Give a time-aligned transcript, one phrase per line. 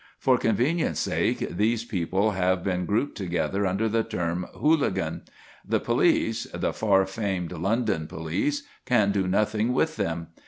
[0.17, 5.21] For convenience' sake these people have been grouped together under the term "Hooligan."
[5.63, 10.29] The police the far famed London police can do nothing with them.